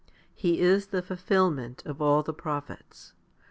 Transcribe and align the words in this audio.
He 0.33 0.59
is 0.61 0.87
the 0.87 1.03
fulfilment 1.03 1.83
of 1.85 2.01
all 2.01 2.23
the 2.23 2.33
prophets. 2.33 3.13